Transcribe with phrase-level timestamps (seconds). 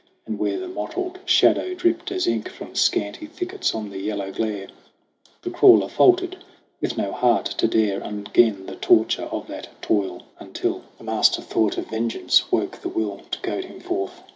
[0.25, 4.65] And where the mottled shadow dripped as ink From scanty thickets on the yellow glare,
[5.43, 6.37] The crawler faltered
[6.81, 10.91] with no heart to dare Again the torture of that toil, until THE CRAWL 39
[10.97, 14.23] The master thought of vengeance 'woke the will To goad him forth.